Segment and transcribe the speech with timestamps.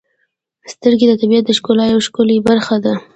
[0.71, 2.93] •سترګې د طبیعت د ښکلا یو ښکلی برخه ده.